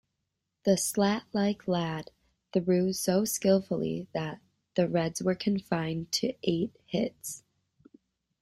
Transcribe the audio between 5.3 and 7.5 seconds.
confined to eight hits.